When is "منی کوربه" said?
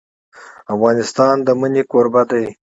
1.59-2.23